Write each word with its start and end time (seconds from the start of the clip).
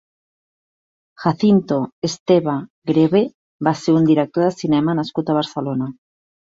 Jacinto 1.25 1.77
Esteva 2.09 2.57
Grewe 2.93 3.23
va 3.71 3.77
ser 3.85 3.99
un 4.01 4.11
director 4.11 4.49
de 4.51 4.59
cinema 4.61 5.01
nascut 5.03 5.35
a 5.37 5.41
Barcelona. 5.45 5.97